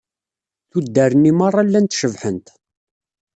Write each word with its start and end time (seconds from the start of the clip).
Tuddar-nni 0.71 1.31
merra 1.39 1.61
llant 1.67 1.97
cebḥent. 1.99 2.47